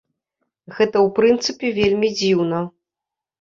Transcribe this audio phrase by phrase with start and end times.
[0.77, 2.65] Гэта ў прынцыпе вельмі дзіўна.